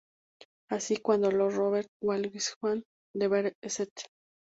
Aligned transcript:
Así, 0.71 0.97
cuando 0.97 1.29
Lord 1.29 1.53
Robert 1.57 1.87
Walsingham 2.01 2.81
de 3.15 3.27
Vere 3.27 3.53
St. 3.61 4.03